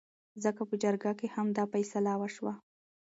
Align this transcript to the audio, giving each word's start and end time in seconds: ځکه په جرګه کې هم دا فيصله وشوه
ځکه 0.43 0.61
په 0.69 0.75
جرګه 0.83 1.11
کې 1.19 1.27
هم 1.35 1.47
دا 1.57 1.63
فيصله 1.73 2.13
وشوه 2.17 2.53